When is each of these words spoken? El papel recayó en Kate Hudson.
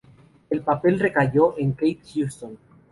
El 0.49 0.61
papel 0.63 0.99
recayó 0.99 1.55
en 1.59 1.73
Kate 1.73 1.99
Hudson. 2.15 2.57